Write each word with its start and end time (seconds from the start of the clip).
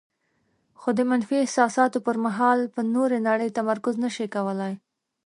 خو 0.79 0.89
د 0.97 0.99
منفي 1.09 1.37
احساساتو 1.45 1.97
پر 2.07 2.15
مهال 2.25 2.59
په 2.75 2.81
نورې 2.95 3.17
نړۍ 3.29 3.49
تمرکز 3.57 3.95
نشي 4.03 4.27
کولای. 4.35 4.73